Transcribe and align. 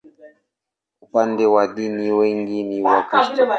Upande 1.03 1.45
wa 1.45 1.67
dini, 1.67 2.11
wengi 2.11 2.63
ni 2.63 2.81
Wakristo. 2.83 3.43